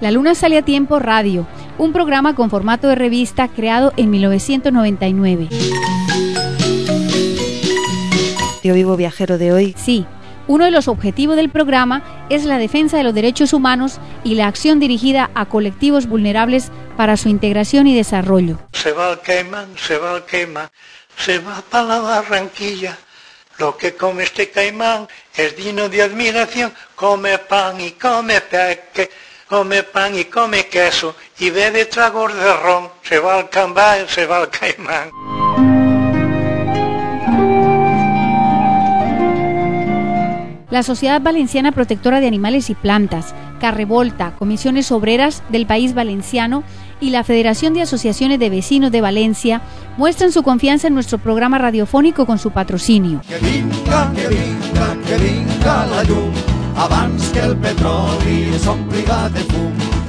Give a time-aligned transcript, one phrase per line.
[0.00, 1.46] La Luna sale a tiempo radio,
[1.78, 5.48] un programa con formato de revista creado en 1999.
[8.60, 9.74] Tío Vivo Viajero de hoy.
[9.78, 10.04] Sí,
[10.46, 14.46] uno de los objetivos del programa es la defensa de los derechos humanos y la
[14.46, 18.58] acción dirigida a colectivos vulnerables para su integración y desarrollo.
[18.72, 20.68] Se va al caimán, se va al caimán,
[21.16, 22.96] se va para la Barranquilla.
[23.58, 26.72] Lo que come este caimán es digno de admiración.
[26.94, 29.10] Come pan y come peque,
[29.48, 32.90] come pan y come queso y bebe tragos de ron.
[33.02, 35.33] Se va al cambay, se va al caimán.
[40.74, 46.64] La Sociedad Valenciana Protectora de Animales y Plantas, Carrevolta, Comisiones Obreras del País Valenciano
[47.00, 49.62] y la Federación de Asociaciones de Vecinos de Valencia
[49.96, 53.20] muestran su confianza en nuestro programa radiofónico con su patrocinio.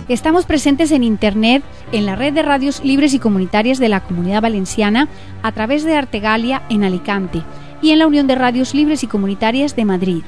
[0.08, 4.42] Estamos presentes en Internet, en la red de radios libres y comunitarias de la Comunidad
[4.42, 5.10] Valenciana,
[5.44, 7.44] a través de Artegalia en Alicante
[7.82, 10.24] y en la Unión de Radios Libres y Comunitarias de Madrid.